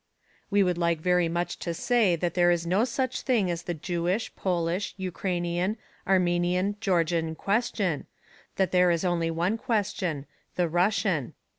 [0.49, 3.75] We would like very much to say that there is no such thing as the
[3.75, 5.77] Jewish, Polish, Ukrainian,
[6.07, 8.07] Armenian, Georgian, question,
[8.55, 10.25] that there is only one question
[10.55, 11.35] the Russian.